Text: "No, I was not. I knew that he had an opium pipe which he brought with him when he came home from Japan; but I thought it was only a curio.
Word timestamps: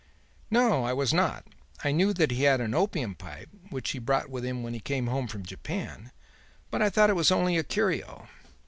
"No, 0.49 0.83
I 0.83 0.93
was 0.93 1.13
not. 1.13 1.45
I 1.83 1.91
knew 1.91 2.11
that 2.11 2.31
he 2.31 2.41
had 2.41 2.59
an 2.59 2.73
opium 2.73 3.13
pipe 3.13 3.49
which 3.69 3.91
he 3.91 3.99
brought 3.99 4.31
with 4.31 4.43
him 4.43 4.63
when 4.63 4.73
he 4.73 4.79
came 4.79 5.05
home 5.05 5.27
from 5.27 5.45
Japan; 5.45 6.11
but 6.71 6.81
I 6.81 6.89
thought 6.89 7.11
it 7.11 7.15
was 7.15 7.29
only 7.29 7.55
a 7.55 7.63
curio. 7.63 8.27